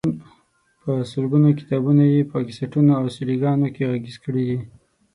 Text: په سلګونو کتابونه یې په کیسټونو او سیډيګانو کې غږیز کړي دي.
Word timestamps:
په 0.81 0.91
سلګونو 1.11 1.49
کتابونه 1.59 2.03
یې 2.13 2.21
په 2.31 2.37
کیسټونو 2.47 2.91
او 2.99 3.05
سیډيګانو 3.15 3.67
کې 3.75 3.87
غږیز 3.91 4.17
کړي 4.25 4.43
دي. 4.49 4.59